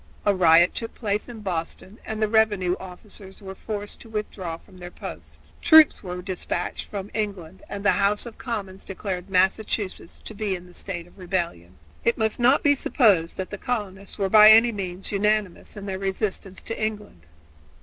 [0.25, 4.79] A riot took place at Boston, and the revenue officers were forced to withdraw from
[4.79, 5.53] their posts.
[5.61, 10.65] Troops were dispatched from England and the House of Commons declared Massachusetts to be in
[10.67, 11.75] a state of rebellion.
[12.03, 15.99] It must not be supposed that the colonists were by any means unanimous in their
[15.99, 17.27] resistance to England.